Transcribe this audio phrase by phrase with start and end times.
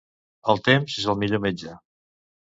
[0.53, 1.75] El temps és el millor metge.